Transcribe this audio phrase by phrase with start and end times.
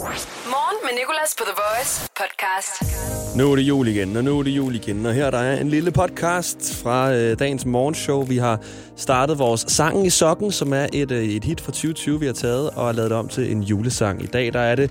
[0.00, 3.36] Morgen med Nicolas på The Voice podcast.
[3.36, 5.06] Nu er det jul igen, og nu er det jul igen.
[5.06, 8.24] Og her der er en lille podcast fra øh, dagens morgenshow.
[8.24, 8.60] Vi har
[8.96, 12.32] startet vores Sangen i Sokken, som er et, øh, et hit fra 2020, vi har
[12.32, 14.22] taget og har lavet det om til en julesang.
[14.22, 14.90] I dag der er det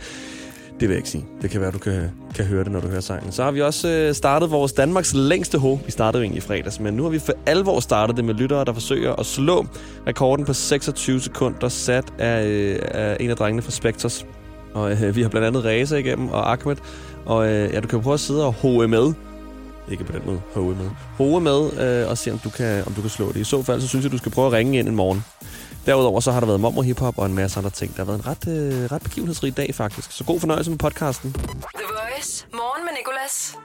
[0.79, 1.25] det vil jeg ikke sige.
[1.41, 3.31] Det kan være, du kan, kan høre det, når du hører sangen.
[3.31, 5.79] Så har vi også øh, startet vores Danmarks længste ho.
[5.85, 8.33] Vi startede jo egentlig i fredags, men nu har vi for alvor startet det med
[8.33, 9.65] lyttere, der forsøger at slå
[10.07, 14.25] rekorden på 26 sekunder, sat af, øh, af en af drengene fra Spectres.
[14.73, 16.75] Og øh, vi har blandt andet Reza igennem og Ahmed.
[17.25, 19.13] Og øh, ja, du kan prøve at sidde og hoe med.
[19.91, 20.89] Ikke på den måde, hoe med.
[21.17, 23.39] Hoe med øh, og se, om du, kan, om du kan slå det.
[23.39, 25.23] I så fald, så synes jeg, du skal prøve at ringe ind en morgen.
[25.85, 27.95] Derudover så har der været mom og hiphop og en masse andre ting.
[27.95, 30.11] Der har været en ret, øh, ret begivenhedsrig dag, faktisk.
[30.11, 31.33] Så god fornøjelse med podcasten.
[31.33, 31.43] The
[31.87, 32.45] Voice.
[32.53, 33.55] Morgen med Nicolas.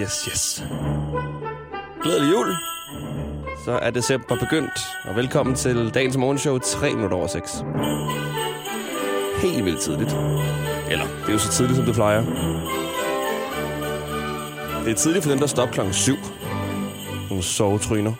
[0.00, 0.64] Yes, yes.
[2.02, 2.54] Glædelig jul.
[3.64, 7.64] Så er december begyndt, og velkommen til dagens morgenshow 3 minutter over 6.
[9.42, 10.16] Helt vildt tidligt.
[10.90, 12.24] Eller, det er jo så tidligt, som det plejer.
[14.84, 16.16] Det er tidligt for dem, der stopper klokken 7.
[17.28, 18.12] Nogle sovetryner.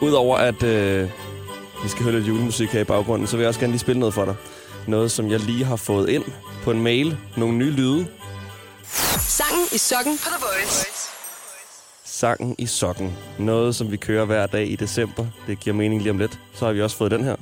[0.00, 1.10] Udover at øh,
[1.82, 4.00] vi skal høre lidt julemusik her i baggrunden, så vil jeg også gerne lige spille
[4.00, 4.34] noget for dig.
[4.86, 6.24] Noget, som jeg lige har fået ind
[6.62, 7.16] på en mail.
[7.36, 8.06] Nogle nye lyde.
[9.18, 10.86] Sangen i sokken på The Voice.
[12.04, 13.16] Sangen i sokken.
[13.38, 15.26] Noget, som vi kører hver dag i december.
[15.46, 16.38] Det giver mening lige om lidt.
[16.54, 17.36] Så har vi også fået den her.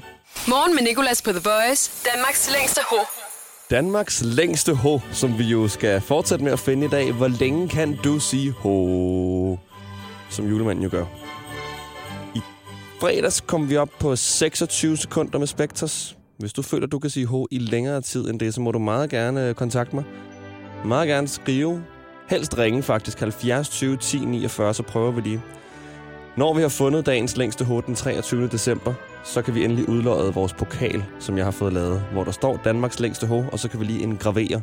[0.45, 1.91] Morgen med Nicolas på The Voice.
[2.15, 2.97] Danmarks længste ho.
[3.70, 7.12] Danmarks længste ho, som vi jo skal fortsætte med at finde i dag.
[7.12, 9.56] Hvor længe kan du sige ho?
[10.31, 11.05] Som julemanden jo gør.
[12.34, 12.41] I
[13.01, 16.17] fredags kom vi op på 26 sekunder med Spectres.
[16.39, 18.78] Hvis du føler, du kan sige ho i længere tid end det, så må du
[18.78, 20.05] meget gerne øh, kontakte mig.
[20.84, 21.84] Meget gerne skrive.
[22.28, 25.43] Helst ringe faktisk 70 20 10 49, så prøver vi lige.
[26.37, 28.48] Når vi har fundet dagens længste ho den 23.
[28.48, 32.33] december, så kan vi endelig udlåde vores pokal, som jeg har fået lavet, hvor der
[32.33, 34.62] står Danmarks længste ho, og så kan vi lige indgravere,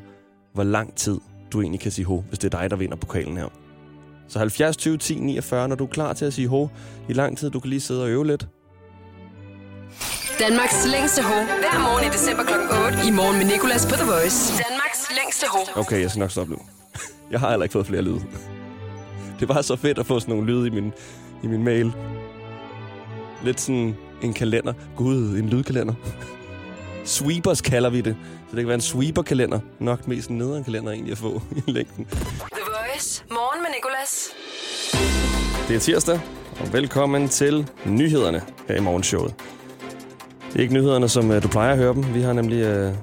[0.53, 1.19] hvor lang tid
[1.53, 3.47] du egentlig kan sige ho, hvis det er dig, der vinder pokalen her.
[4.27, 6.67] Så 70 20 10 49, når du er klar til at sige ho
[7.09, 8.47] i lang tid, du kan lige sidde og øve lidt.
[10.39, 11.33] Danmarks længste ho.
[11.33, 12.53] Hver morgen i december kl.
[12.85, 12.97] 8.
[13.07, 14.39] I morgen med Nicolas på The Voice.
[14.63, 15.81] Danmarks længste ho.
[15.81, 16.59] Okay, jeg skal nok stoppe nu.
[17.31, 18.21] Jeg har heller ikke fået flere lyde.
[19.39, 20.93] Det var så fedt at få sådan nogle lyde i min,
[21.43, 21.93] i min mail.
[23.43, 24.73] Lidt sådan en kalender.
[24.97, 25.93] Gud, en lydkalender.
[27.05, 28.15] Sweepers kalder vi det.
[28.49, 29.59] Så det kan være en sweeper-kalender.
[29.79, 32.05] Nok mest en nederen kalender egentlig at få i længden.
[32.05, 33.23] The Voice.
[33.29, 34.29] Morgen med Nicolas.
[35.67, 36.19] Det er tirsdag,
[36.59, 39.33] og velkommen til nyhederne her i morgenshowet.
[40.47, 42.13] Det er ikke nyhederne, som uh, du plejer at høre dem.
[42.13, 42.93] Vi har nemlig uh,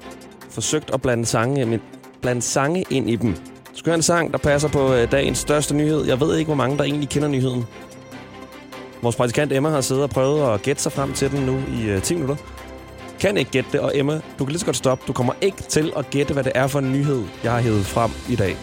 [0.50, 1.80] forsøgt at blande sange, men
[2.22, 3.32] blande sange ind i dem.
[3.72, 6.04] Du skal høre en sang, der passer på uh, dagens største nyhed.
[6.04, 7.66] Jeg ved ikke, hvor mange der egentlig kender nyheden.
[9.02, 11.82] Vores praktikant Emma har siddet og prøvet at gætte sig frem til den nu i
[11.88, 12.36] øh, 10 minutter.
[13.20, 15.04] Kan ikke gætte det, og Emma, du kan lige så godt stoppe.
[15.06, 17.86] Du kommer ikke til at gætte, hvad det er for en nyhed, jeg har hævet
[17.86, 18.56] frem i dag.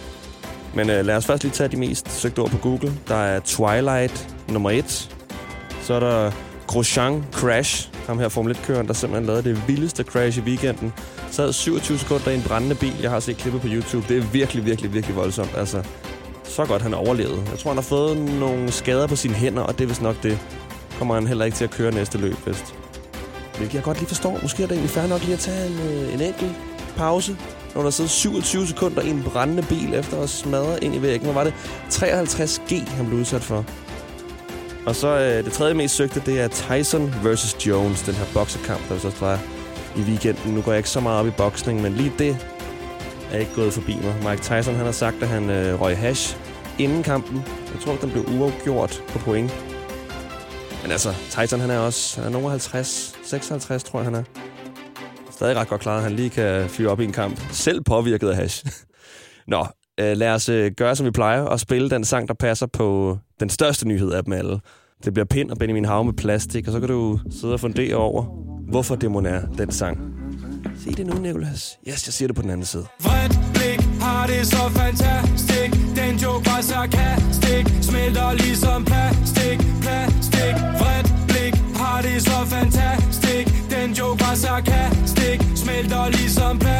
[0.75, 2.93] Men øh, lad os først lige tage de mest søgte ord på Google.
[3.07, 5.09] Der er Twilight nummer 1.
[5.81, 6.31] Så er der
[6.67, 7.89] Grosjean Crash.
[8.07, 10.93] Ham her Formel 1-køren, der simpelthen lavede det vildeste crash i weekenden.
[11.31, 12.93] Sad 27 sekunder i en brændende bil.
[13.01, 14.05] Jeg har set klippet på YouTube.
[14.07, 15.51] Det er virkelig, virkelig, virkelig voldsomt.
[15.57, 15.83] Altså,
[16.57, 17.43] så godt han overlevede.
[17.51, 20.23] Jeg tror, han har fået nogle skader på sine hænder, og det er vist nok
[20.23, 20.39] det.
[20.97, 22.75] Kommer han heller ikke til at køre næste løb, vist.
[23.57, 24.39] Hvilket jeg godt lige forstår.
[24.41, 26.51] Måske er det egentlig fair nok lige at tage en, øh, en enkelt
[26.95, 27.37] pause,
[27.75, 31.25] når der sidder 27 sekunder i en brændende bil efter at smadre ind i væggen.
[31.25, 31.53] Hvad var det?
[31.89, 33.65] 53G, han blev udsat for.
[34.85, 37.67] Og så øh, det tredje mest søgte, det er Tyson vs.
[37.67, 39.39] Jones, den her boksekamp, der så var
[39.95, 40.53] i weekenden.
[40.53, 42.37] Nu går jeg ikke så meget op i boksning, men lige det
[43.31, 44.15] er ikke gået forbi mig.
[44.29, 46.37] Mike Tyson han har sagt, at han øh, røg hash
[46.79, 47.43] inden kampen.
[47.73, 49.51] Jeg tror, den blev uafgjort på point.
[50.81, 54.23] Men altså, Titan han er også han er nogen 50, 56 tror jeg han er.
[55.31, 57.41] Stadig ret godt klaret, at han lige kan fyre op i en kamp.
[57.51, 58.65] Selv påvirket af hash.
[59.47, 59.65] Nå,
[59.99, 63.11] øh, lad os øh, gøre, som vi plejer, og spille den sang, der passer på
[63.11, 64.59] øh, den største nyhed af dem alle.
[65.03, 67.95] Det bliver Pind og Benjamin Hav med plastik, og så kan du sidde og fundere
[67.95, 68.23] over,
[68.69, 69.97] hvorfor det må er den sang.
[70.83, 71.77] Se det nu, Nicolas.
[71.87, 72.85] Yes, jeg siger det på den anden side.
[72.99, 73.86] Vredt blik
[74.27, 75.95] har det så fantastisk.
[75.95, 80.55] Den joke var sarkastik Smelter ligesom plastik, plastik.
[80.79, 83.69] Vredt blik har det så fantastisk.
[83.69, 86.76] Den joke var sarkastik Smelter ligesom plastik.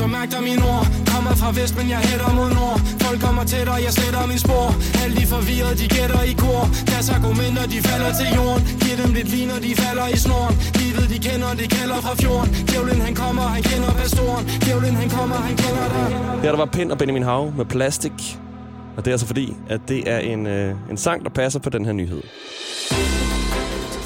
[0.00, 0.84] Så mærk dig min ord.
[1.12, 2.78] Kommer fra vest, men jeg hætter mod nord.
[3.04, 4.66] Folk kommer tættere, jeg sletter min spor.
[5.02, 6.62] Alle de forvirrede, de gætter i kor.
[6.90, 8.62] Deres argumenter, de falder til jorden.
[8.82, 10.54] Giv dem lidt lige, når de falder i snoren.
[10.80, 12.48] Livet, de kender, det kalder fra fjorden.
[12.68, 14.44] Djævlen, han kommer, han kender pastoren.
[14.64, 16.06] Djævlen, han kommer, han kender dig.
[16.44, 18.18] Her der var Pind og Benjamin Hav med plastik.
[18.96, 21.70] Og det er altså fordi, at det er en, øh, en sang, der passer på
[21.74, 22.22] den her nyhed.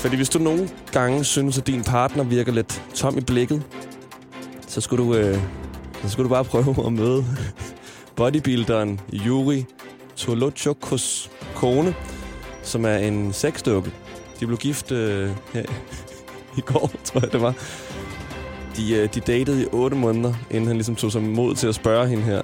[0.03, 0.63] Fordi hvis du nogle
[0.97, 3.63] gange synes, at din partner virker lidt tom i blikket,
[4.67, 5.39] så skulle du, øh,
[6.05, 7.25] så skulle du bare prøve at møde
[8.17, 9.65] bodybuilderen Yuri
[10.17, 11.95] Tolochokos kone,
[12.63, 13.91] som er en sexdukke.
[14.41, 15.65] De blev gift øh, her
[16.57, 17.55] i går, tror jeg det var.
[18.77, 21.75] De, øh, de datede i 8 måneder, inden han ligesom tog sig mod til at
[21.75, 22.43] spørge hende her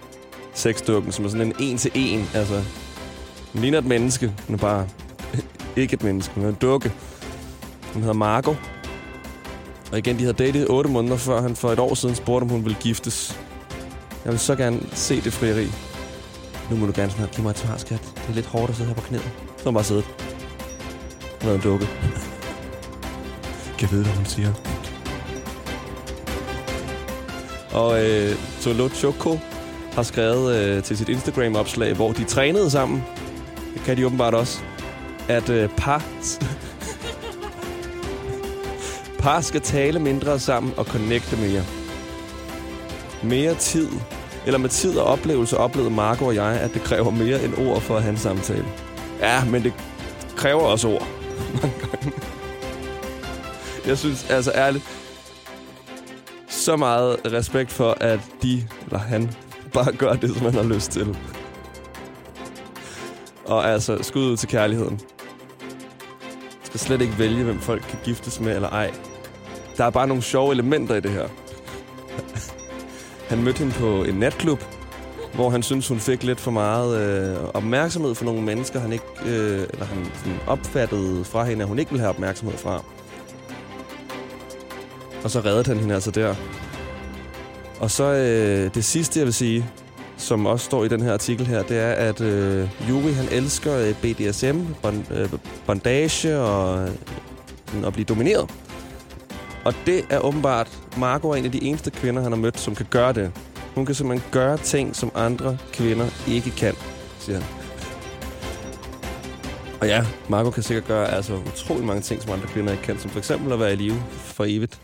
[0.54, 2.28] sexdukken, som er sådan en en-til-en.
[2.34, 2.62] Altså,
[3.52, 4.32] hun ligner et menneske.
[4.46, 4.88] Hun er bare
[5.76, 6.34] ikke et menneske.
[6.34, 6.92] Hun er en dukke.
[7.92, 8.56] Hun hedder Marco.
[9.92, 12.48] Og igen, de havde datet 8 måneder, før han for et år siden spurgte, om
[12.48, 13.40] hun ville giftes.
[14.24, 15.66] Jeg vil så gerne se det frieri.
[16.70, 18.00] Nu må du gerne snart give mig et svar, skat.
[18.00, 19.30] Det er lidt hårdt at sidde her på knæet.
[19.56, 20.02] Så må bare sidde.
[21.42, 21.86] Hun er en dukke.
[23.78, 24.52] Kan jeg vide, hvad hun siger?
[27.72, 29.38] Og øh, Tolo Choco
[29.92, 33.04] har skrevet øh, til sit Instagram-opslag, hvor de trænede sammen.
[33.74, 34.60] Det kan de åbenbart også.
[35.28, 36.04] At øh, par...
[39.22, 41.79] par skal tale mindre sammen og connecte mere.
[43.22, 43.88] Mere tid.
[44.46, 47.80] Eller med tid og oplevelse oplevede Marco og jeg, at det kræver mere end ord
[47.80, 48.64] for at have en samtale.
[49.20, 49.72] Ja, men det
[50.36, 51.08] kræver også ord.
[51.52, 52.12] Mange gange.
[53.86, 54.84] Jeg synes altså ærligt,
[56.48, 59.30] så meget respekt for, at de, eller han,
[59.72, 61.16] bare gør det, som man har lyst til.
[63.44, 65.00] Og altså, skud ud til kærligheden.
[66.40, 68.90] Jeg skal slet ikke vælge, hvem folk kan giftes med eller ej.
[69.76, 71.28] Der er bare nogle sjove elementer i det her.
[73.30, 74.64] Han mødte hende på en natklub,
[75.34, 79.04] hvor han synes hun fik lidt for meget øh, opmærksomhed fra nogle mennesker, han ikke,
[79.26, 82.84] øh, eller han sådan opfattede fra hende, at hun ikke ville have opmærksomhed fra.
[85.24, 86.34] Og så reddede han hende altså der.
[87.80, 89.66] Og så øh, det sidste, jeg vil sige,
[90.16, 93.76] som også står i den her artikel her, det er, at øh, Yuri, han elsker
[93.76, 95.28] øh, BDSM, bond, øh,
[95.66, 98.50] bondage og øh, at blive domineret.
[99.64, 102.74] Og det er åbenbart, Marco er en af de eneste kvinder, han har mødt, som
[102.74, 103.32] kan gøre det.
[103.74, 106.74] Hun kan simpelthen gøre ting, som andre kvinder ikke kan,
[107.18, 107.46] siger han.
[109.80, 112.98] Og ja, Marco kan sikkert gøre altså, utrolig mange ting, som andre kvinder ikke kan,
[112.98, 114.80] som for eksempel at være i live for evigt.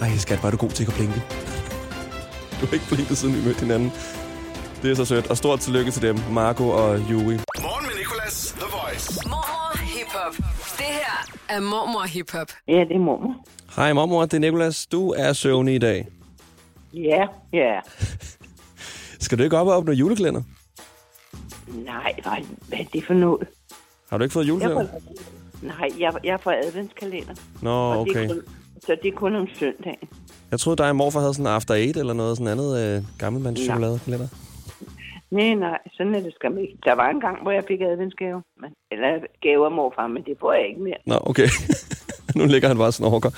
[0.00, 1.22] Ej, skat, var du god til at blinke.
[2.60, 3.92] Du har ikke blinket, siden vi mødte hinanden.
[4.82, 5.26] Det er så sødt.
[5.26, 7.22] Og stort tillykke til dem, Marco og Yui.
[7.22, 9.20] Morgen med Nicolas, The Voice.
[9.28, 9.55] Mormor
[10.16, 10.46] Hip Hop.
[10.78, 12.48] Det her er Mormor Hip Hop.
[12.68, 13.34] Ja, det er mormor.
[13.76, 14.22] Hej, mormor.
[14.22, 14.86] Det er Nikolas.
[14.86, 16.06] Du er søvnig i dag.
[16.94, 17.80] Ja, ja.
[19.24, 20.42] Skal du ikke op og åbne juleklænder?
[21.66, 22.32] Nej, hvad,
[22.68, 23.48] hvad er det for noget?
[24.10, 24.86] Har du ikke fået Jeg juleklæder?
[24.90, 25.00] får,
[25.62, 27.34] nej, jeg, jeg får adventskalender.
[27.62, 28.28] Nå, og det er okay.
[28.28, 28.42] kun,
[28.86, 30.08] så det er kun om søndagen.
[30.50, 33.02] Jeg troede, dig og morfar havde sådan en After Eight eller noget sådan andet øh,
[33.18, 33.64] gammelmands Nej.
[33.66, 34.28] chokoladekalender.
[35.30, 36.74] Nej, nej, sådan er det skam ikke.
[36.84, 38.42] Der var en gang, hvor jeg fik adventsgave.
[38.60, 39.08] Men, eller
[39.42, 40.96] gaver morfar, men det får jeg ikke mere.
[41.06, 41.48] Nå, okay.
[42.36, 43.30] nu ligger han bare og snorker.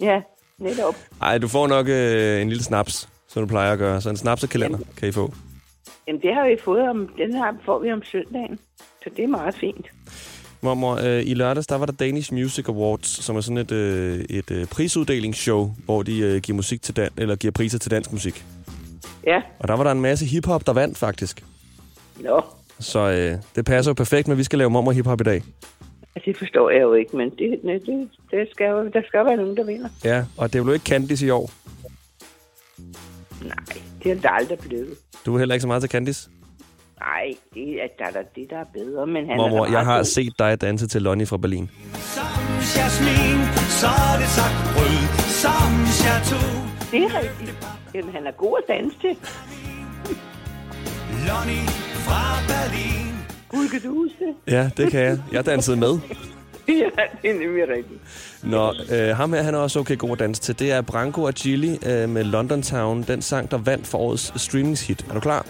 [0.00, 0.20] Ja,
[0.58, 0.94] netop.
[1.22, 4.00] Ej, du får nok øh, en lille snaps, som du plejer at gøre.
[4.00, 5.32] Så en snapsekalender kan I få.
[6.06, 8.58] Jamen, det har vi fået om, den her får vi om søndagen.
[9.02, 9.86] Så det er meget fint.
[10.60, 14.18] Mormor, øh, i lørdags, der var der Danish Music Awards, som er sådan et, øh,
[14.18, 18.12] et øh, prisuddelingshow, hvor de øh, giver, musik til dan- eller giver priser til dansk
[18.12, 18.44] musik.
[19.28, 21.44] Ja, Og der var der en masse hiphop, der vandt faktisk.
[22.20, 22.42] nå.
[22.80, 25.42] Så øh, det passer jo perfekt, men vi skal lave mormor hiphop i dag.
[26.24, 29.56] Det forstår jeg jo ikke, men det, det, det skal jo, der skal være nogen,
[29.56, 29.88] der vinder.
[30.04, 31.50] Ja, og det blev ikke Candice i år.
[33.42, 33.54] Nej,
[34.02, 34.88] det er der aldrig blevet.
[35.26, 36.30] Du er heller ikke så meget til Candice.
[37.00, 37.24] Nej,
[37.54, 39.96] det er der, der, det, der er bedre, men han er Mormor, da jeg har
[39.96, 40.04] god.
[40.04, 41.70] set dig danse til Lonnie fra Berlin.
[41.94, 42.24] Som
[42.76, 43.38] jasmin,
[43.80, 44.98] så er det sagt rød.
[45.42, 46.67] Som chateau.
[46.90, 47.66] Det er rigtigt.
[47.94, 49.16] Jamen, han er god at danse til.
[51.28, 51.66] Lonnie
[52.06, 53.14] fra Berlin.
[53.48, 54.52] Gud, kan du huske det?
[54.52, 55.18] Ja, det kan jeg.
[55.32, 55.98] Jeg dansede med.
[56.68, 56.74] Ja,
[57.22, 58.00] det er nemlig rigtigt.
[58.42, 60.58] Nå, øh, ham her, han er også okay god at danse til.
[60.58, 64.42] Det er Branko og Gilly øh, med London Town, den sang, der vandt for årets
[64.42, 65.06] streamingshit.
[65.10, 65.46] Er du klar?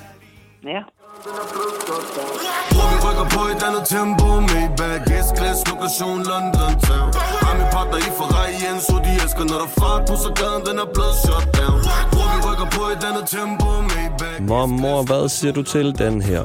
[0.65, 0.81] Ja.
[3.09, 7.09] Hvor vi rykker på et andet tempo Maybach, S-klasse, lokation London Town
[7.43, 10.31] Har min partner i Ferrari, Jens, så de elsker Når der er fart på, så
[10.41, 11.79] gaden den er blevet shut down
[12.15, 16.43] Hvor vi rykker på et andet tempo Maybach Mormor, hvad siger du til den her?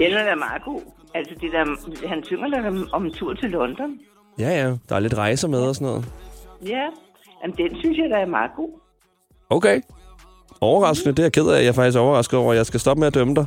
[0.00, 0.82] Den er da meget god.
[1.18, 1.64] Altså, det der,
[2.12, 3.90] han synger der om, om en tur til London.
[4.38, 6.04] Ja, ja, der er lidt rejser med og sådan noget.
[6.74, 6.84] Ja,
[7.42, 8.70] Jamen, den synes jeg, der er meget god.
[9.50, 9.80] Okay.
[10.60, 11.60] Overraskende, det er jeg ked af.
[11.60, 13.46] Jeg er faktisk overrasket over, at jeg skal stoppe med at dømme dig.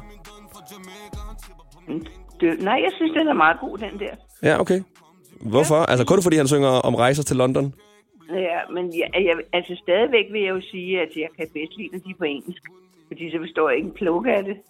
[2.40, 4.14] Det, nej, jeg synes, den er meget god, den der.
[4.44, 4.80] Ja, okay.
[5.42, 5.76] Hvorfor?
[5.76, 7.74] Altså kun fordi han synger om rejser til London?
[8.48, 11.90] Ja, men jeg, jeg, altså stadigvæk vil jeg jo sige, at jeg kan bedst lide,
[11.94, 12.64] når de er på engelsk.
[13.08, 14.58] Fordi så forstår jeg ikke en af det.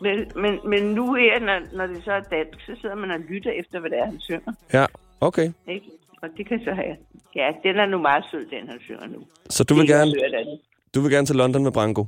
[0.00, 3.20] Men, men, men nu her, når, når det så er dansk, så sidder man og
[3.28, 4.52] lytter efter, hvad det er, han synger.
[4.72, 4.86] Ja,
[5.20, 5.48] okay.
[5.68, 5.86] Ikke?
[6.22, 6.96] Og det kan så have...
[7.36, 9.20] Ja, den er nu meget sød, den han synger nu.
[9.50, 10.58] Så du vil, Det er gerne,
[10.94, 12.06] du vil gerne til London med Branko?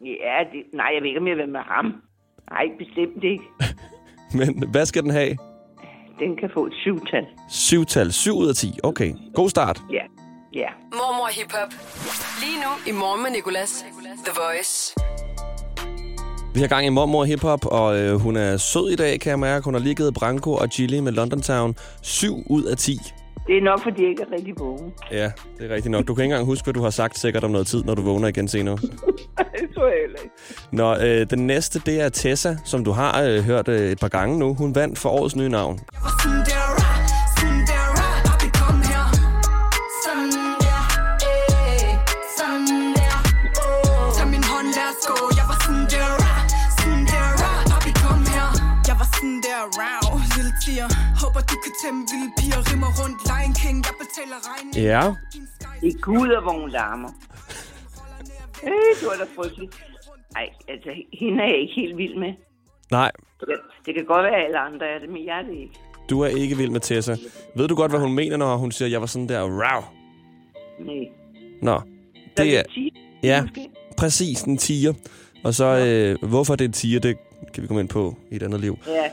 [0.00, 2.02] Ja, det, nej, jeg ved ikke, om jeg vil med ham.
[2.50, 3.44] Nej, bestemt ikke.
[4.38, 5.36] Men hvad skal den have?
[6.18, 7.26] Den kan få et syvtal.
[7.50, 8.12] Syvtal.
[8.12, 8.78] 7 ud af 10.
[8.82, 9.12] Okay.
[9.34, 9.80] God start.
[9.92, 10.04] Ja,
[10.54, 10.68] ja.
[10.92, 11.70] Mormor Hip Hop.
[12.42, 13.84] Lige nu i morgen med Nicolas.
[14.24, 14.94] The Voice.
[16.54, 19.38] Vi har gang i mormor hiphop, og øh, hun er sød i dag, kan jeg
[19.38, 19.64] mærke.
[19.64, 22.98] Hun har lige givet Branko og Gilly med London Town 7 ud af 10.
[23.46, 24.92] Det er nok, fordi jeg ikke er rigtig vågen.
[25.10, 26.08] Ja, det er rigtigt nok.
[26.08, 28.02] Du kan ikke engang huske, hvad du har sagt sikkert om noget tid, når du
[28.02, 28.78] vågner igen senere.
[29.80, 30.34] tror jeg heller ikke.
[30.72, 34.08] Nå, øh, den næste, det er Tessa, som du har øh, hørt øh, et par
[34.08, 34.54] gange nu.
[34.54, 35.80] Hun vandt for årets nye navn.
[35.94, 36.40] Øh.
[51.22, 53.78] Håber du kan tæmme vilde piger, rimmer rundt, Lion King.
[53.86, 54.38] Jeg betaler.
[54.90, 55.14] Ja.
[55.80, 57.08] Det er gud, hvor hun larmer.
[58.64, 59.84] Øh, det var da frygteligt.
[60.36, 62.32] Ej, altså, hende er jeg ikke helt vild med.
[62.90, 63.48] Nej, Det
[63.86, 65.74] kan, det godt være, at alle andre er det, men jeg er det ikke.
[66.10, 67.16] du er ikke vild med Tessa.
[67.56, 69.84] Ved du godt, hvad hun mener, når hun siger, jeg var sådan der, rav?
[70.80, 71.04] Nej.
[71.62, 71.80] Nå,
[72.36, 73.44] det er ti, ja.
[73.98, 74.92] præcis en tiger.
[75.44, 77.16] Og så, øh, hvorfor det er en tiger, det
[77.54, 78.78] kan vi komme ind på i et andet liv.
[78.86, 79.04] Ja,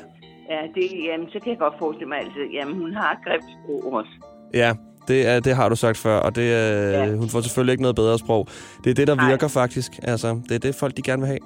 [0.55, 2.45] ja det, jamen, så kan jeg godt forestille mig altid.
[2.53, 4.11] Jamen, hun har grimt sprog også.
[4.53, 4.75] Ja,
[5.07, 7.15] det, er, det har du sagt før, og det, øh, Ja.
[7.15, 8.47] hun får selvfølgelig ikke noget bedre sprog.
[8.83, 9.29] Det er det, der Nej.
[9.29, 9.91] virker faktisk.
[10.03, 11.39] Altså, det er det, folk de gerne vil have.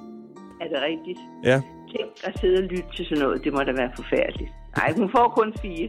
[0.60, 1.18] Er det rigtigt?
[1.44, 1.60] Ja,
[1.96, 4.50] Tænk at sidde og lytte til sådan noget, det må da være forfærdeligt.
[4.76, 5.88] Nej, hun får kun fire.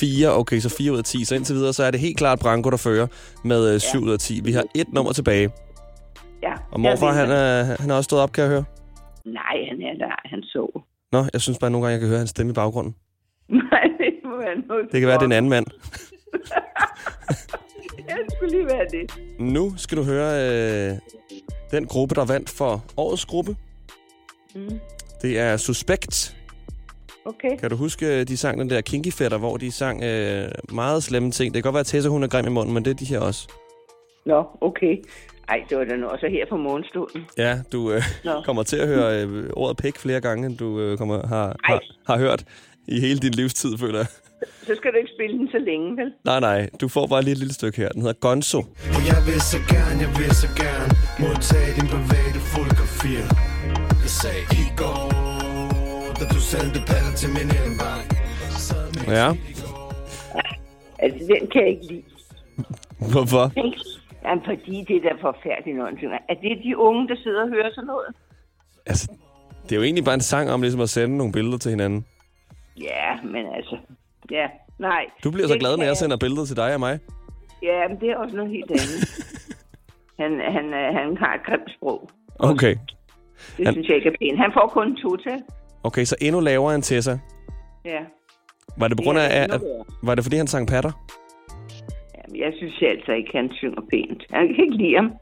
[0.00, 1.24] fire, okay, så fire ud af 10.
[1.24, 3.06] Så indtil videre, så er det helt klart Branko, der fører
[3.44, 4.40] med øh, 7 ud af 10.
[4.44, 5.50] Vi har et nummer tilbage.
[6.42, 8.64] Ja, Og morfar, han er, han er også stået op, kan jeg høre.
[9.24, 10.14] Nej, han er der.
[10.24, 10.80] Han så.
[11.12, 12.94] Nå, jeg synes bare nogle gange, jeg kan høre hans stemme i baggrunden.
[13.70, 14.84] Nej, det må være noget.
[14.92, 15.66] Det kan være, det er en anden mand.
[17.96, 19.10] Det skulle lige være det.
[19.38, 20.30] Nu skal du høre
[20.90, 20.98] øh,
[21.70, 23.56] den gruppe, der vandt for årets gruppe.
[24.54, 24.80] Mm.
[25.22, 26.36] Det er Suspekt.
[27.24, 27.56] Okay.
[27.56, 31.02] Kan du huske, øh, de sang den der Kinky Fætter, hvor de sang øh, meget
[31.02, 31.54] slemme ting?
[31.54, 33.04] Det kan godt være, at Tessa hun er grim i munden, men det er de
[33.04, 33.48] her også.
[34.26, 34.96] Nå, okay.
[35.48, 37.26] Ej, det var da nu også her på morgenstunden.
[37.38, 38.42] Ja, du øh, Nå.
[38.44, 41.80] kommer til at høre øh, ordet pæk flere gange, end du øh, kommer, har, har,
[42.06, 42.44] har hørt
[42.88, 44.06] i hele din livstid, føler jeg.
[44.66, 46.12] Så skal du ikke spille den så længe, vel?
[46.24, 47.88] Nej, nej, du får bare lige et lille stykke her.
[47.88, 48.58] Den hedder Gonzo.
[48.96, 53.26] Og jeg vil så gerne, jeg vil så gerne Modtage din private fotografier
[54.04, 55.02] Jeg sagde i går
[56.18, 58.16] Da du sendte patter til min indbakke
[59.18, 59.28] Ja,
[61.04, 62.02] Altså, den kan jeg ikke lide.
[63.12, 63.44] hvorfor?
[64.24, 66.18] Jamen, fordi det er da forfærdeligt, synger.
[66.28, 68.06] Er det de unge, der sidder og hører sådan noget?
[68.86, 69.06] Altså,
[69.64, 72.04] det er jo egentlig bare en sang om ligesom at sende nogle billeder til hinanden.
[72.80, 73.76] Ja, men altså...
[74.30, 74.46] Ja,
[74.78, 75.04] nej.
[75.24, 76.98] Du bliver så Det glad, når jeg sender billeder til dig og mig.
[77.62, 79.00] Ja, men det er også noget helt andet.
[80.20, 82.10] han, han, øh, han har et grimt sprog.
[82.38, 82.76] Okay.
[83.56, 84.38] Det Han- synes jeg ikke er pænt.
[84.38, 85.42] Han får kun en total.
[85.84, 87.18] Okay, så endnu lavere end Tessa.
[87.84, 88.00] Ja.
[88.78, 89.50] Var det på grund af, at,
[90.02, 90.92] var det fordi han sang patter?
[92.18, 94.22] Jamen, jeg synes altså ikke, han synger pænt.
[94.30, 95.12] Jeg kan ikke lide ham.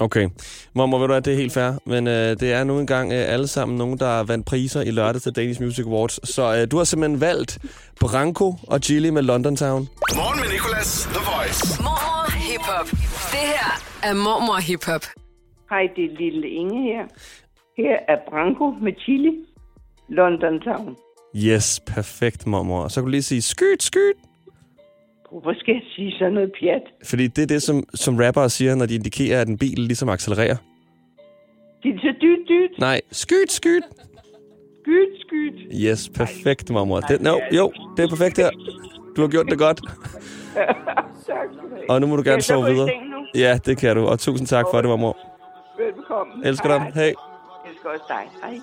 [0.00, 0.28] Okay.
[0.74, 1.72] Mormor, ved du hvad, det er helt fair.
[1.86, 5.22] Men øh, det er nu engang øh, alle sammen nogen, der vandt priser i lørdag
[5.22, 6.30] til Danish Music Awards.
[6.34, 7.58] Så øh, du har simpelthen valgt
[8.00, 9.88] Branko og Gilly med London Town.
[10.14, 11.82] Morgen med Nicolas, The Voice.
[11.82, 12.86] Mormor Hip Hop.
[13.32, 13.70] Det her
[14.02, 15.04] er Mormor Hip Hop.
[15.70, 17.04] Hej, det er lille Inge her.
[17.76, 19.32] Her er Branko med chili.
[20.08, 20.96] London Town.
[21.36, 22.88] Yes, perfekt, mormor.
[22.88, 24.16] Så kan du lige sige skyt, skyt.
[25.32, 26.82] Hvorfor skal jeg sige sådan noget pjat?
[27.04, 30.08] Fordi det er det, som, som rappere siger, når de indikerer, at en bil ligesom
[30.08, 30.56] accelererer.
[31.82, 32.78] Det er så dyt, dyt.
[32.78, 33.82] Nej, skyt, skyt.
[34.82, 35.54] Skyt, skyt.
[35.84, 37.00] Yes, perfekt, mormor.
[37.00, 38.50] Det, no, jo, det er perfekt her.
[39.16, 39.80] Du har gjort det godt.
[41.26, 41.48] Tak.
[41.88, 42.88] Og nu må du gerne sove videre.
[43.34, 44.06] Ja, det kan du.
[44.06, 45.16] Og tusind tak for det, mormor.
[45.78, 46.32] Velbekomme.
[46.48, 46.92] Elsker dig.
[46.94, 47.12] Hej.
[47.70, 48.24] Elsker også dig.
[48.44, 48.54] Hej.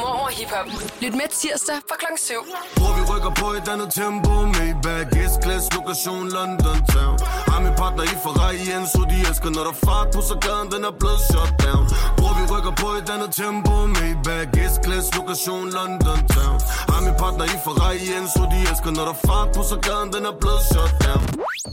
[0.00, 0.66] Mormor Hip Hop.
[1.02, 2.34] Lyt med tirsdag fra klokken 7.
[2.80, 7.16] Hvor vi rykker på et andet tempo Maybach, S-Class, lokation London Town
[7.50, 10.34] Har min partner i Ferrari igen, så de elsker Når der er fart på, så
[10.46, 11.84] gaden den er blevet shut down
[12.20, 16.58] Hvor vi rykker på et andet tempo Maybach, S-Class, lokation London Town
[16.92, 19.76] Har min partner i Ferrari igen, så de elsker Når der er fart på, så
[19.88, 21.22] gaden den er blevet shut down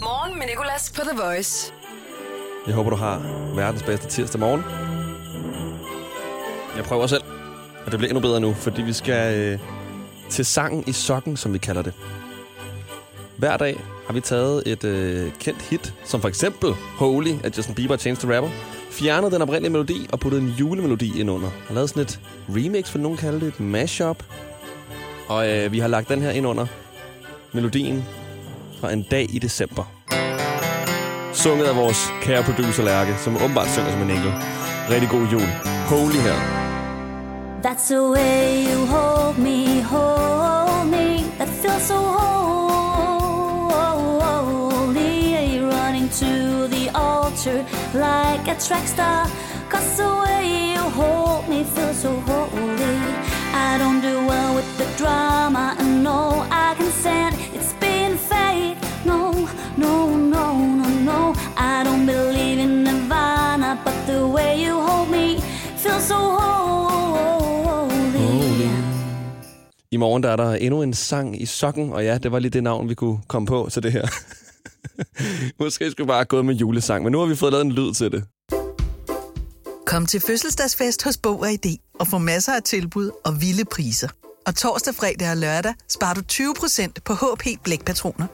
[0.08, 1.54] Morgen med Nicolas på The Voice.
[2.68, 3.18] Jeg håber, du har
[3.56, 4.89] verdens bedste tirsdag morgen.
[6.80, 7.24] Jeg prøver selv.
[7.86, 9.60] Og det bliver endnu bedre nu, fordi vi skal øh,
[10.30, 11.94] til sangen i sokken, som vi kalder det.
[13.38, 17.76] Hver dag har vi taget et øh, kendt hit, som for eksempel Holy af Justin
[17.76, 18.50] Bieber og Chance the Rapper,
[18.92, 21.50] fjernet den oprindelige melodi og puttet en julemelodi ind under.
[21.70, 22.20] Og lavet sådan et
[22.50, 24.24] remix, for nogen kalder det, et mashup.
[25.28, 26.66] Og øh, vi har lagt den her ind under
[27.54, 28.06] melodien
[28.82, 29.92] fra en dag i december.
[31.34, 34.34] Sunget af vores kære producer Lærke, som åbenbart synger som en engel.
[34.90, 35.48] Rigtig god jul.
[35.90, 36.59] Holy her.
[37.62, 41.30] That's the way you hold me, hold me.
[41.38, 42.30] That feels so holy.
[45.60, 49.28] Running to the altar like a track star.
[49.70, 52.98] Cause the way you hold me feels so holy.
[53.54, 56.46] I don't do well with the drama, and no,
[70.00, 72.64] morgen der er der endnu en sang i sokken, og ja, det var lige det
[72.64, 74.08] navn, vi kunne komme på til det her.
[75.64, 77.94] Måske skulle vi bare gå med julesang, men nu har vi fået lavet en lyd
[77.94, 78.24] til det.
[79.86, 84.08] Kom til fødselsdagsfest hos Bog og ID og få masser af tilbud og vilde priser.
[84.48, 88.28] Og torsdag, fredag og lørdag sparer du 20% på HP Blækpatroner.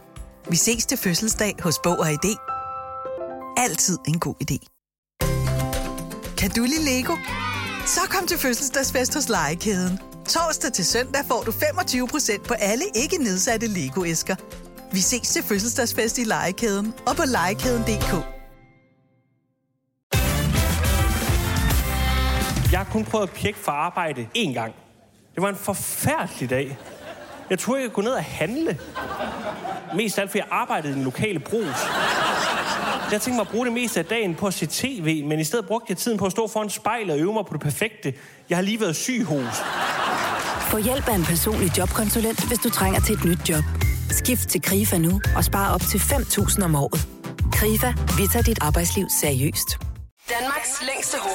[0.49, 2.35] Vi ses til fødselsdag hos Bog og ID.
[3.57, 4.57] Altid en god idé.
[6.37, 7.13] Kan du lide Lego?
[7.85, 10.14] Så kom til fødselsdagsfest hos Legekæden.
[10.29, 14.35] Torsdag til søndag får du 25% på alle ikke nedsatte Lego-æsker.
[14.91, 18.13] Vi ses til fødselsdagsfest i Legekæden og på legekæden.dk.
[22.71, 24.73] Jeg har kun prøvet at pjekke for arbejde én gang.
[25.35, 26.77] Det var en forfærdelig dag.
[27.49, 28.79] Jeg troede, jeg kunne gå ned og handle.
[29.95, 31.85] Mest af alt, fordi jeg arbejdede i den lokale brus.
[33.11, 35.43] Jeg tænkte mig at bruge det meste af dagen på at se tv, men i
[35.43, 38.13] stedet brugte jeg tiden på at stå foran spejlet og øve mig på det perfekte.
[38.49, 39.55] Jeg har lige været syg hos.
[40.71, 43.63] Få hjælp af en personlig jobkonsulent, hvis du trænger til et nyt job.
[44.09, 47.07] Skift til KRIFA nu og spar op til 5.000 om året.
[47.51, 49.69] KRIFA, vi tager dit arbejdsliv seriøst.
[50.39, 51.29] Danmarks længste ho.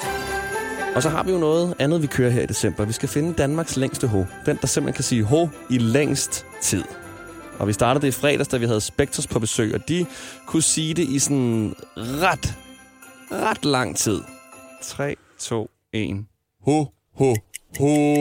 [0.95, 2.85] Og så har vi jo noget andet, vi kører her i december.
[2.85, 4.25] Vi skal finde Danmarks længste ho.
[4.47, 6.85] Den, der simpelthen kan sige ho i længst tid.
[7.59, 10.07] Og vi startede det i fredags, da vi havde Spectres på besøg, og de
[10.47, 12.55] kunne sige det i sådan ret,
[13.33, 14.21] ret lang tid.
[14.83, 16.25] 3, 2, 1.
[16.65, 16.85] Ho,
[17.19, 17.35] ho,
[17.79, 18.21] ho.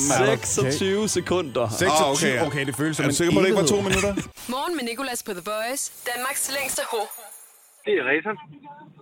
[0.00, 0.28] Sammen.
[0.30, 0.46] er der.
[0.46, 1.68] 26 sekunder.
[1.68, 3.66] 26, Ah, okay, okay, det føles som Er en du sikker på, det ikke var
[3.66, 4.12] to minutter?
[4.54, 5.82] Morgen med Nicolas på The Voice.
[6.14, 7.00] Danmarks længste ho.
[7.84, 8.32] Det er Reza.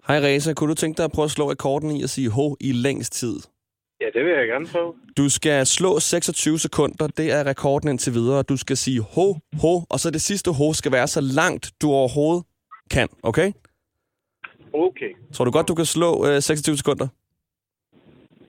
[0.08, 2.56] Hej Reza, kunne du tænke dig at prøve at slå rekorden i at sige ho
[2.60, 3.36] i længst tid?
[4.00, 4.94] Ja, det vil jeg gerne prøve.
[5.16, 8.42] Du skal slå 26 sekunder, det er rekorden indtil videre.
[8.42, 11.90] Du skal sige ho, ho, og så det sidste ho skal være så langt, du
[11.90, 12.44] overhovedet
[12.90, 13.52] kan, okay?
[14.74, 17.08] Okay, Tror du godt, du kan slå øh, 26 sekunder?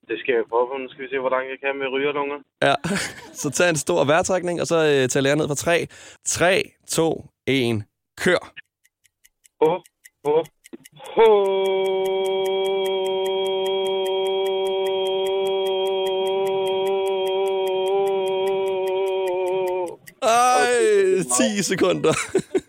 [0.07, 0.77] Det skal jeg prøve på.
[0.77, 2.37] Nu skal vi se, hvor langt jeg kan med rygerlunger.
[2.61, 2.75] Ja,
[3.41, 5.87] så tag en stor vejrtrækning, og så øh, tæller jeg ned fra 3.
[6.25, 7.83] 3, 2, 1,
[8.17, 8.41] kør.
[9.61, 9.71] Ho,
[10.25, 10.43] ho,
[11.15, 11.29] ho.
[20.21, 20.71] Ej,
[21.57, 22.13] 10 sekunder.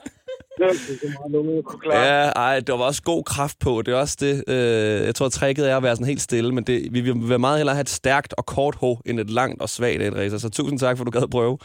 [1.92, 3.82] Ja, ej, der var også god kraft på.
[3.82, 4.44] Det er også det.
[4.48, 7.58] Øh, jeg tror, tricket er at være sådan helt stille, men det, vi vil meget
[7.58, 10.38] hellere have et stærkt og kort ho, end et langt og svagt et racer.
[10.38, 11.58] Så tusind tak, for at du gad at prøve.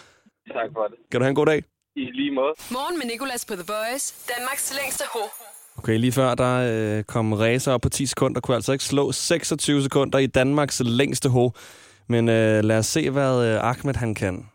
[0.48, 0.96] Tak for det.
[1.12, 1.64] Kan du have en god dag?
[1.96, 2.54] I lige måde.
[2.72, 4.16] Morgen med Nicolas på The Voice.
[4.38, 5.20] Danmarks længste ho.
[5.78, 9.12] Okay, lige før der øh, kom racer op på 10 sekunder, kunne altså ikke slå
[9.12, 11.50] 26 sekunder i Danmarks længste ho.
[12.08, 14.46] Men øh, lad os se, hvad øh, Ahmed han kan.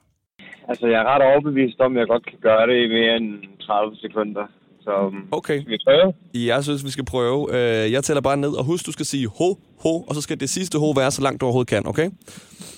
[0.69, 3.27] Altså, jeg er ret overbevist om, at jeg godt kan gøre det i mere end
[3.61, 4.47] 30 sekunder.
[4.81, 5.61] Så um, Okay.
[5.61, 6.13] skal vi prøve?
[6.35, 7.41] Jeg synes, vi skal prøve.
[7.57, 9.49] Øh, jeg tæller bare ned, og husk, du skal sige ho,
[9.83, 12.11] ho, og så skal det sidste ho være så langt du overhovedet kan, okay?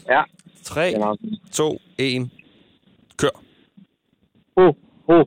[0.08, 0.22] Ja.
[0.62, 0.94] 3,
[1.52, 2.30] 2, 1,
[3.16, 3.34] kør.
[4.58, 4.72] Ho,
[5.08, 5.24] ho,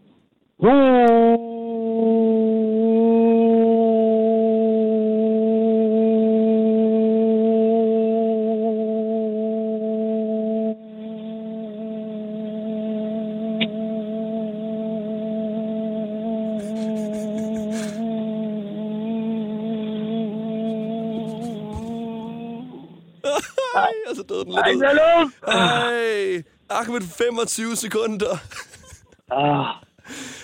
[0.63, 2.60] ho.
[23.81, 25.31] Ej, og så døde den lidt ud.
[25.47, 28.37] Ej, Ahmed, 25 sekunder.
[29.31, 29.80] Ah.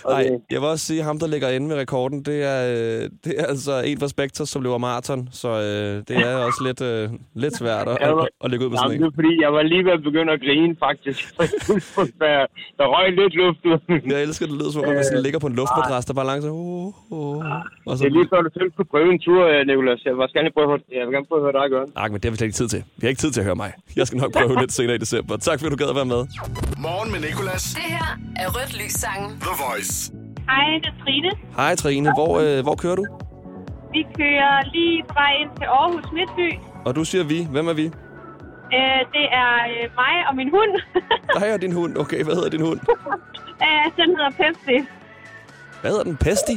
[0.10, 3.10] Nej, jeg vil også sige, at ham, der ligger inde med rekorden, det er, øh,
[3.26, 6.82] det er altså en fra Spectre, som løber maraton, så øh, det er også lidt,
[6.82, 7.10] øh,
[7.43, 9.12] lidt svært at, var- at, at lægge ud på sådan Jamen, det en.
[9.13, 11.20] er fordi, jeg var lige ved at begynde at grine, faktisk.
[12.24, 12.34] der,
[12.80, 13.78] der røg lidt luft ud.
[14.13, 16.54] Jeg elsker, det lyder som om, man sådan ligger på en luftmadras, der bare langsomt...
[16.54, 17.46] Uh, uh,
[17.89, 20.00] og så, Det er lige før, du selv skulle prøve en tur, øh, Nicolas.
[20.06, 21.91] Jeg vil gerne prøve, jeg vil gerne prøve at høre dig gøre det.
[22.00, 22.82] Nej, men det har vi slet ikke tid til.
[23.00, 23.72] Vi har ikke tid til at høre mig.
[24.00, 25.34] Jeg skal nok prøve lidt senere i december.
[25.48, 26.22] Tak fordi du gad at være med.
[26.88, 27.63] Morgen med Nicolas.
[27.80, 28.08] Det her
[28.43, 29.32] er Rødt Lys sangen.
[29.48, 29.93] The Voice.
[30.49, 31.31] Hej, det er Trine.
[31.55, 33.05] Hej Trine, hvor, øh, hvor kører du?
[33.93, 36.49] Vi kører lige på vej ind til Aarhus Midtby.
[36.86, 37.47] Og du siger vi.
[37.51, 37.86] Hvem er vi?
[38.77, 40.71] Øh, det er øh, mig og min hund.
[41.39, 41.97] Dig og din hund.
[41.97, 42.79] Okay, hvad hedder din hund?
[43.65, 44.88] øh, den hedder Pepsi.
[45.81, 46.17] Hvad hedder den?
[46.17, 46.53] Pesti?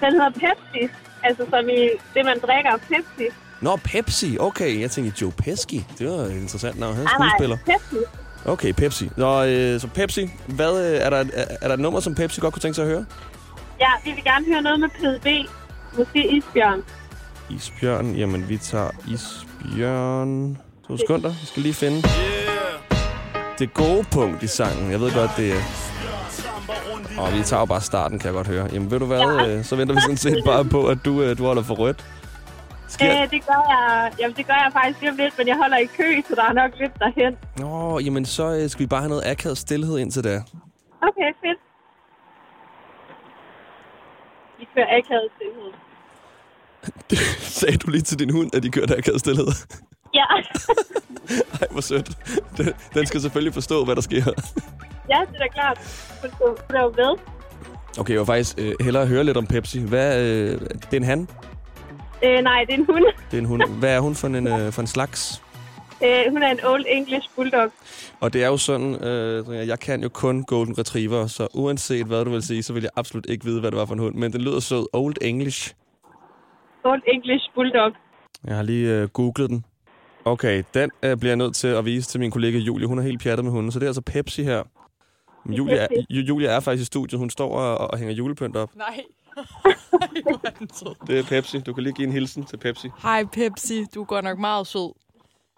[0.00, 0.82] Den hedder Pepsi.
[1.22, 2.70] Altså som i det, man drikker.
[2.88, 3.26] Pepsi.
[3.60, 4.36] Nå, Pepsi.
[4.40, 5.86] Okay, jeg tænkte Joe Pesci.
[5.98, 6.94] Det var et interessant navn.
[6.94, 7.56] Han er Ah, nej, skuespiller.
[7.66, 7.96] Pepsi.
[8.46, 9.10] Okay, Pepsi.
[9.16, 10.30] Nå, øh, så Pepsi.
[10.46, 12.82] Hvad, øh, er, der, er, er der et nummer, som Pepsi godt kunne tænke sig
[12.84, 13.04] at høre?
[13.80, 15.50] Ja, vi vil gerne høre noget med PDB.
[15.98, 16.82] Måske Isbjørn.
[17.50, 18.14] Isbjørn.
[18.14, 20.58] Jamen, vi tager Isbjørn.
[20.88, 21.28] To sekunder.
[21.30, 22.02] Vi skal lige finde
[23.58, 24.90] det gode punkt i sangen.
[24.90, 25.60] Jeg ved godt, det er...
[27.18, 28.68] Og vi tager jo bare starten, kan jeg godt høre.
[28.72, 29.46] Jamen, ved du hvad?
[29.48, 32.04] Øh, så venter vi sådan set bare på, at du, øh, du holder for rødt.
[32.94, 33.22] Sker...
[33.22, 35.76] Øh, det gør jeg, jamen, det gør jeg faktisk lige om lidt, men jeg holder
[35.76, 37.32] i kø, så der er nok lidt derhen.
[37.58, 40.34] Nå, jamen så øh, skal vi bare have noget akavet stillhed indtil da.
[41.08, 41.60] Okay, fedt.
[44.58, 45.70] Vi kører akavet stillhed.
[47.60, 49.46] Sagde du lige til din hund, at de kørte akavet stillhed?
[50.14, 50.24] Ja.
[51.60, 52.08] Ej, hvor sødt.
[52.56, 54.16] Den, den skal selvfølgelig forstå, hvad der sker.
[55.08, 55.78] ja, det er da klart.
[56.40, 57.18] Hun er jo med.
[57.98, 59.80] Okay, jeg vil faktisk øh, hellere høre lidt om Pepsi.
[59.80, 61.28] Hvad, øh, det er en han?
[62.24, 63.04] Øh, nej, det er en hund.
[63.30, 63.62] Det er en hund.
[63.78, 65.42] Hvad er hun for en, øh, for en slags?
[66.04, 67.70] Øh, hun er en Old English Bulldog.
[68.20, 72.24] Og det er jo sådan, øh, jeg kan jo kun Golden Retriever, så uanset hvad
[72.24, 74.14] du vil sige, så vil jeg absolut ikke vide, hvad det var for en hund.
[74.14, 74.86] Men den lyder sød.
[74.92, 75.74] Old English.
[76.84, 77.92] Old English Bulldog.
[78.46, 79.64] Jeg har lige øh, googlet den.
[80.24, 82.86] Okay, den øh, bliver jeg nødt til at vise til min kollega Julie.
[82.86, 84.62] Hun er helt pjattet med hunden, så det er altså Pepsi her.
[85.44, 87.18] Men Julia, er, Ju- Julia er faktisk i studiet.
[87.18, 88.70] Hun står og, og hænger julepynt op.
[88.76, 89.00] Nej.
[91.08, 91.60] Det er Pepsi.
[91.60, 92.88] Du kan lige give en hilsen til Pepsi.
[93.02, 94.90] Hej Pepsi, du er godt nok meget sød.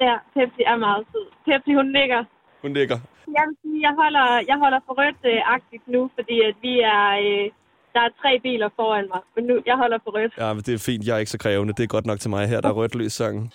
[0.00, 1.26] Ja, Pepsi er meget sød.
[1.46, 2.24] Pepsi, hun ligger.
[2.62, 2.98] Hun nikker.
[3.36, 7.04] Jeg vil sige, jeg holder, jeg holder for rødt-agtigt nu, fordi at vi er...
[7.24, 7.50] Øh,
[7.94, 10.32] der er tre biler foran mig, men nu, jeg holder for rødt.
[10.38, 11.06] Ja, men det er fint.
[11.06, 11.72] Jeg er ikke så krævende.
[11.72, 12.60] Det er godt nok til mig her.
[12.60, 13.52] Der er rødt lys sangen.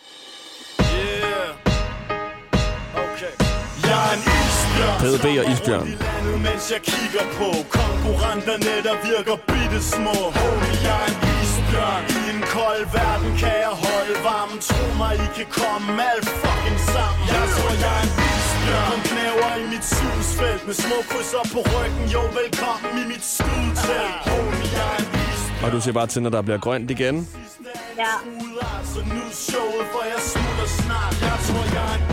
[3.91, 5.28] Jeg er en isbjørn, Peder B.
[5.41, 5.88] og Isbjørn.
[6.06, 10.15] landet, mens jeg kigger på konkurrenterne, der virker bitte små.
[10.38, 12.04] Homie, jeg er en isbjørn.
[12.17, 14.58] I en kold verden kan jeg holde varmen.
[14.69, 17.23] Tro mig, I kan komme alt fucking sammen.
[17.36, 18.88] Jeg tror, jeg er en isbjørn.
[18.89, 22.04] Kom knæver i mit synsfelt med små krydser på ryggen.
[22.15, 24.15] Jo, velkommen i mit skudtelt.
[24.30, 25.63] Homie, jeg er en isbjørn.
[25.65, 27.15] Og du ser bare til, når der bliver grønt igen.
[28.04, 28.13] Ja.
[28.93, 31.13] Så nu showet, for jeg smutter snart.
[31.30, 32.07] Jeg tror, jeg er en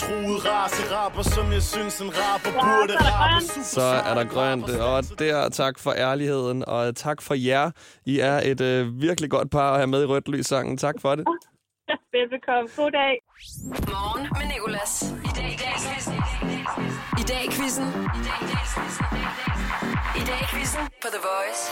[0.00, 3.64] truet race rapper, som jeg synes en rapper burde rappe.
[3.64, 4.70] Så er der grønt.
[4.70, 6.64] Og der, tak for ærligheden.
[6.68, 7.70] Og tak for jer.
[8.06, 10.76] I er et øh, virkelig godt par at have med i rødt sangen.
[10.76, 11.24] Tak for det.
[12.12, 12.68] Velbekomme.
[12.76, 13.14] God dag.
[13.92, 14.92] Morgen med Nicolas.
[15.28, 16.14] I dag i dag quizzen.
[17.20, 17.86] I dag i quizzen.
[20.20, 21.62] I dag i quizzen på The Voice.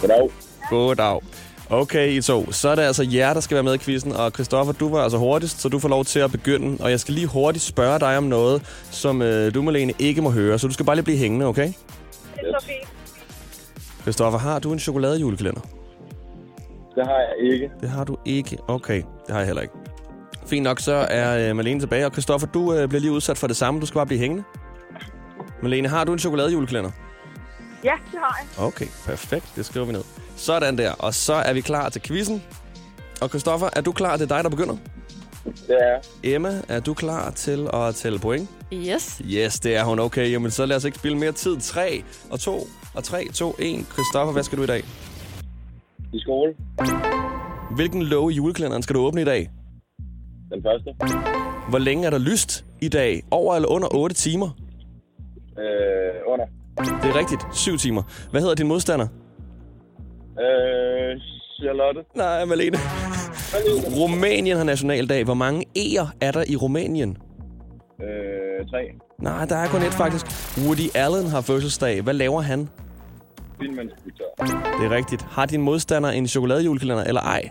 [0.00, 0.30] Goddag.
[0.70, 1.51] Goddag.
[1.72, 2.52] Okay, I to.
[2.52, 4.12] Så er det altså jer, der skal være med i quizzen.
[4.12, 6.84] Og Christoffer, du var altså hurtigst, så du får lov til at begynde.
[6.84, 10.30] Og jeg skal lige hurtigt spørge dig om noget, som øh, du, Malene, ikke må
[10.30, 10.58] høre.
[10.58, 11.66] Så du skal bare lige blive hængende, okay?
[11.66, 11.74] Det
[12.54, 12.88] er så fint.
[14.02, 15.60] Christoffer, har du en chokoladejulekalender?
[16.94, 17.70] Det har jeg ikke.
[17.80, 18.58] Det har du ikke.
[18.68, 19.74] Okay, det har jeg heller ikke.
[20.46, 22.06] Fint nok, så er øh, Malene tilbage.
[22.06, 23.80] Og Christoffer, du øh, bliver lige udsat for det samme.
[23.80, 24.44] Du skal bare blive hængende.
[25.62, 26.90] Malene, har du en chokoladejulekalender?
[27.84, 28.66] Ja, det har jeg.
[28.66, 29.52] Okay, perfekt.
[29.56, 30.21] Det skriver vi ned.
[30.42, 30.92] Sådan der.
[30.92, 32.42] Og så er vi klar til quizzen.
[33.20, 34.16] Og Christoffer, er du klar?
[34.16, 34.76] Det er dig, der begynder.
[35.44, 38.48] Det er Emma, er du klar til at tælle point?
[38.72, 39.22] Yes.
[39.24, 39.98] Yes, det er hun.
[39.98, 41.60] Okay, jamen så lad os ikke spille mere tid.
[41.60, 43.86] 3 og 2 og 3, 2, 1.
[43.92, 44.84] Christoffer, hvad skal du i dag?
[46.12, 46.54] i skole.
[47.76, 49.50] Hvilken låge i julekalenderen skal du åbne i dag?
[50.52, 50.94] Den første.
[51.68, 53.22] Hvor længe er der lyst i dag?
[53.30, 54.50] Over eller under 8 timer?
[55.58, 56.46] Øh, under.
[57.02, 57.42] Det er rigtigt.
[57.52, 58.02] 7 timer.
[58.30, 59.06] Hvad hedder din modstander?
[60.40, 61.20] Øh,
[61.60, 62.00] Charlotte.
[62.16, 62.78] Nej, Malene.
[63.96, 65.24] Rumænien har nationaldag.
[65.24, 67.16] Hvor mange E'er er der i Rumænien?
[68.02, 68.82] Øh, tre.
[69.18, 70.26] Nej, der er kun et faktisk.
[70.66, 72.02] Woody Allen har fødselsdag.
[72.02, 72.68] Hvad laver han?
[73.60, 74.24] Filminstruktør.
[74.80, 75.22] Det er rigtigt.
[75.22, 77.50] Har din modstander en chokoladejulekalender eller ej?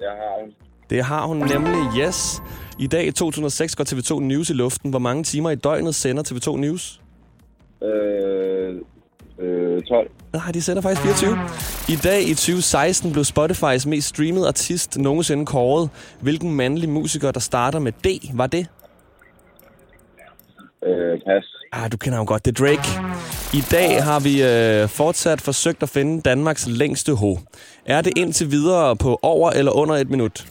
[0.00, 0.50] Jeg har hun.
[0.90, 2.42] Det har hun nemlig, yes.
[2.78, 4.90] I dag i 2006 går TV2 News i luften.
[4.90, 7.00] Hvor mange timer i døgnet sender TV2 News?
[7.82, 8.43] Øh,
[9.84, 10.10] 12.
[10.32, 11.38] Nej, de sender faktisk 24.
[11.88, 15.90] I dag i 2016 blev Spotifys mest streamede artist nogensinde kåret.
[16.20, 18.66] Hvilken mandlig musiker, der starter med D, var det?
[20.84, 21.44] Øh, pas.
[21.72, 22.44] Ah, du kender ham godt.
[22.44, 22.88] Det er Drake.
[23.54, 27.38] I dag har vi øh, fortsat forsøgt at finde Danmarks længste ho.
[27.86, 30.46] Er det indtil videre på over eller under et minut?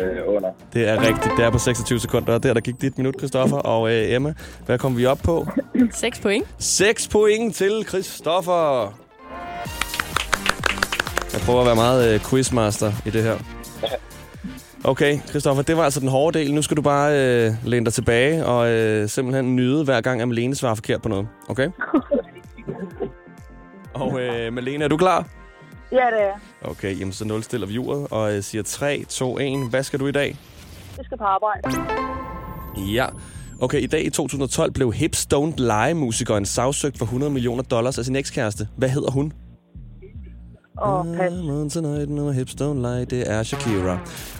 [0.00, 0.50] Øh, under.
[0.72, 1.32] Det er rigtigt.
[1.36, 3.56] Det er på 26 sekunder, og der, der gik dit minut, Christoffer.
[3.56, 4.34] Og øh, Emma,
[4.66, 5.46] hvad kom vi op på?
[5.92, 6.46] 6 point.
[6.58, 8.94] 6 point til Christoffer.
[11.32, 13.36] Jeg prøver at være meget øh, quizmaster i det her.
[14.84, 16.54] Okay, Christoffer, det var altså den hårde del.
[16.54, 20.28] Nu skal du bare øh, læne dig tilbage og øh, simpelthen nyde hver gang, at
[20.28, 21.28] Malene svarer forkert på noget.
[21.48, 21.68] Okay?
[23.94, 25.26] Og øh, Malene, er du klar?
[25.92, 26.34] Ja, det er.
[26.64, 29.70] Okay, jamen så nulstiller vi uret og øh, siger 3, 2, 1.
[29.70, 30.36] Hvad skal du i dag?
[30.96, 31.60] Jeg skal på arbejde.
[32.94, 33.06] Ja.
[33.60, 38.04] Okay, i dag i 2012 blev Hips Don't Lie-musikeren sagsøgt for 100 millioner dollars af
[38.04, 38.68] sin ekskæreste.
[38.76, 39.32] Hvad hedder hun?
[40.78, 41.32] Og pas.
[41.32, 43.04] I'm on tonight, no hips don't lie.
[43.04, 43.98] Det er Shakira.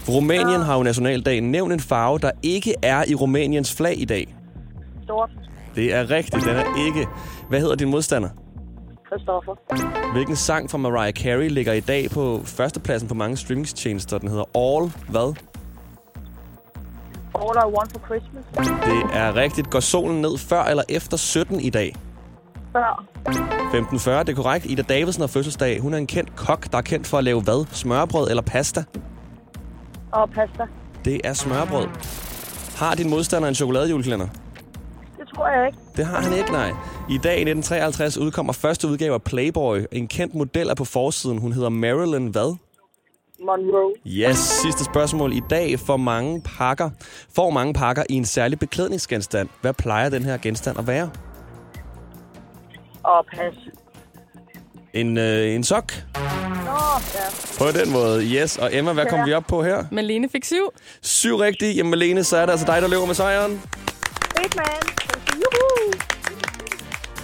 [0.09, 1.41] Rumænien har jo nationaldag.
[1.41, 4.35] Nævn en farve, der ikke er i Rumæniens flag i dag.
[5.03, 5.29] Stort.
[5.75, 7.07] Det er rigtigt, den er ikke.
[7.49, 8.29] Hvad hedder din modstander?
[9.17, 10.11] Christoffer.
[10.13, 14.17] Hvilken sang fra Mariah Carey ligger i dag på førstepladsen på mange streamingstjenester?
[14.17, 15.35] Den hedder All hvad?
[17.35, 18.45] All I Want for Christmas.
[18.85, 19.69] Det er rigtigt.
[19.69, 21.95] Går solen ned før eller efter 17 i dag?
[22.71, 23.05] Før.
[23.27, 24.65] 15.40, det er korrekt.
[24.65, 25.81] Ida Davidsen har fødselsdag.
[25.81, 27.65] Hun er en kendt kok, der er kendt for at lave hvad?
[27.71, 28.83] Smørbrød eller pasta?
[30.11, 30.63] Og pasta.
[31.05, 31.87] Det er smørbrød.
[32.77, 34.27] Har din modstander en chokoladejulekalender?
[35.35, 35.77] Det tror jeg ikke.
[35.97, 36.69] Det har han ikke, nej.
[37.09, 39.79] I dag i 1953 udkommer første udgave af Playboy.
[39.91, 41.37] En kendt model er på forsiden.
[41.37, 42.55] Hun hedder Marilyn hvad?
[43.39, 43.93] Monroe.
[44.07, 45.33] Yes, sidste spørgsmål.
[45.33, 46.89] I dag får mange pakker,
[47.35, 49.49] får mange pakker i en særlig beklædningsgenstand.
[49.61, 51.09] Hvad plejer den her genstand at være?
[53.03, 53.53] Og pas.
[54.93, 55.91] En, øh, en sok?
[56.15, 56.21] Nå,
[57.13, 57.27] ja.
[57.59, 58.57] På den måde, yes.
[58.57, 59.83] Og Emma, hvad kom vi op på her?
[59.91, 60.55] Malene fik 7.
[61.01, 61.73] Syv rigtige.
[61.73, 63.61] Jamen, Malene, så er det altså dig, der løber med sejren.
[64.35, 65.04] Big man.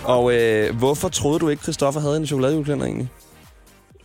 [0.05, 3.09] Og øh, hvorfor troede du ikke, Christoffer havde en chokoladejulekalender egentlig?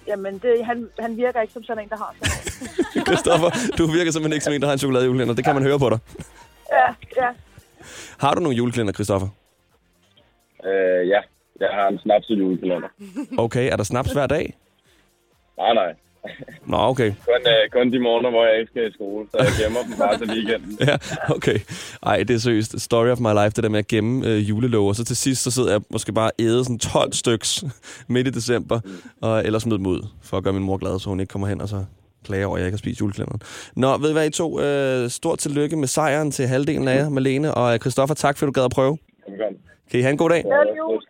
[0.07, 3.07] Jamen, det, han, han virker ikke som sådan en, der har sådan en.
[3.09, 5.35] Christoffer, du virker simpelthen ikke som en, der har en chokoladejulekalender.
[5.35, 5.99] Det kan man høre på dig.
[6.73, 6.87] Ja,
[7.23, 7.29] ja.
[8.19, 9.29] Har du nogle julekalender, Christoffer?
[10.65, 11.21] Øh, ja.
[11.61, 12.89] Jeg har en snaps julekalender.
[13.39, 14.55] Okay, er der snaps hver dag?
[15.59, 15.95] Nej, nej.
[16.67, 17.13] Nå, okay.
[17.25, 19.93] Kun, øh, kun de morgener, hvor jeg ikke skal i skole, så jeg gemmer dem
[19.99, 20.79] bare til weekenden.
[20.89, 20.97] Ja,
[21.35, 21.59] okay.
[22.03, 22.81] Ej, det er seriøst.
[22.81, 24.93] Story of my life, det der med at gemme øh, julelåger.
[24.93, 27.65] Så til sidst, så sidder jeg måske bare og æder sådan 12 styks
[28.09, 28.81] midt i december,
[29.23, 31.49] og ellers smid dem ud, for at gøre min mor glad, så hun ikke kommer
[31.49, 31.85] hen og så
[32.25, 33.41] klager over, at jeg ikke har spist julekalenderen.
[33.77, 34.61] Nå, ved I hvad I to?
[34.61, 38.15] Øh, stort tillykke med sejren til halvdelen af jer, Malene og øh, Christoffer.
[38.15, 38.99] Tak, for at du gad at prøve.
[39.29, 39.61] Velkommen.
[39.91, 40.43] Kan I have en god dag?
[40.43, 41.03] Glædelig jul.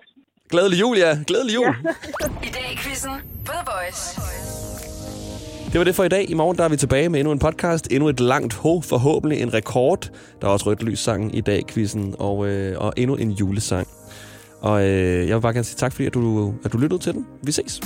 [0.50, 1.18] Glædelig jul, ja.
[1.26, 1.66] Glædelig jul.
[2.48, 3.10] I dag i quizzen
[3.46, 4.20] The Voice.
[5.76, 6.30] Det var det for i dag.
[6.30, 7.88] I morgen der er vi tilbage med endnu en podcast.
[7.90, 10.10] Endnu et langt ho, forhåbentlig en rekord.
[10.40, 13.88] Der er også rødt lys sang i dag, quizzen, og, øh, og endnu en julesang.
[14.60, 17.12] Og øh, jeg vil bare gerne sige tak, fordi at du, at du lyttede til
[17.12, 17.26] den.
[17.42, 17.80] Vi ses.